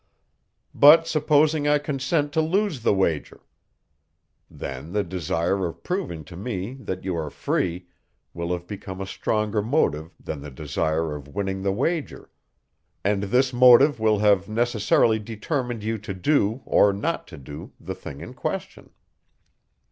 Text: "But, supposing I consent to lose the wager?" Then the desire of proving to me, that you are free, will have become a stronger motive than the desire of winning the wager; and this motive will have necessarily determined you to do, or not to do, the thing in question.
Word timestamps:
"But, 0.73 1.05
supposing 1.05 1.67
I 1.67 1.77
consent 1.77 2.33
to 2.33 2.41
lose 2.41 2.81
the 2.81 2.91
wager?" 2.91 3.41
Then 4.49 4.93
the 4.93 5.03
desire 5.03 5.67
of 5.67 5.83
proving 5.83 6.23
to 6.23 6.35
me, 6.35 6.73
that 6.81 7.03
you 7.03 7.15
are 7.15 7.29
free, 7.29 7.85
will 8.33 8.51
have 8.51 8.65
become 8.65 8.99
a 8.99 9.05
stronger 9.05 9.61
motive 9.61 10.15
than 10.19 10.41
the 10.41 10.49
desire 10.49 11.15
of 11.15 11.27
winning 11.27 11.61
the 11.61 11.71
wager; 11.71 12.31
and 13.03 13.21
this 13.25 13.53
motive 13.53 13.99
will 13.99 14.17
have 14.17 14.49
necessarily 14.49 15.19
determined 15.19 15.83
you 15.83 15.99
to 15.99 16.15
do, 16.15 16.63
or 16.65 16.91
not 16.93 17.27
to 17.27 17.37
do, 17.37 17.73
the 17.79 17.93
thing 17.93 18.21
in 18.21 18.33
question. 18.33 18.89